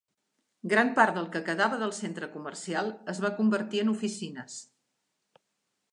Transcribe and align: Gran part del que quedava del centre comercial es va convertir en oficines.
Gran 0.71 0.87
part 0.99 1.13
del 1.17 1.27
que 1.35 1.41
quedava 1.49 1.77
del 1.83 1.93
centre 1.99 2.31
comercial 2.37 2.91
es 3.15 3.23
va 3.27 3.33
convertir 3.43 3.83
en 3.85 3.93
oficines. 3.97 4.57